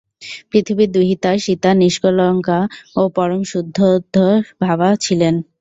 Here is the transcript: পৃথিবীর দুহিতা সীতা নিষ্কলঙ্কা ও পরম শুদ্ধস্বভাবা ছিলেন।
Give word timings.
পৃথিবীর 0.51 0.89
দুহিতা 0.91 1.31
সীতা 1.43 1.71
নিষ্কলঙ্কা 1.81 2.59
ও 2.95 3.01
পরম 3.15 3.41
শুদ্ধস্বভাবা 3.51 4.89
ছিলেন। 5.03 5.35